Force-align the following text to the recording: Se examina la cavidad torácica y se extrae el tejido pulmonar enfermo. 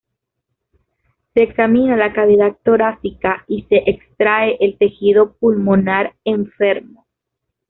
Se 1.35 1.43
examina 1.43 1.95
la 1.95 2.11
cavidad 2.11 2.57
torácica 2.63 3.43
y 3.47 3.67
se 3.69 3.83
extrae 3.87 4.57
el 4.59 4.75
tejido 4.79 5.33
pulmonar 5.33 6.15
enfermo. 6.25 7.05